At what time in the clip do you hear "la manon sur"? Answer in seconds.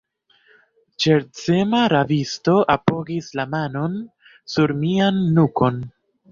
3.43-4.77